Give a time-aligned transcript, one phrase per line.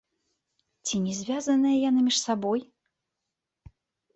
[0.87, 2.59] Ці не звязаныя яны між сабой?